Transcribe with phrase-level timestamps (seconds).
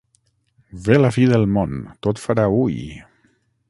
[0.87, 2.85] Ve la fi del món, tot farà ui!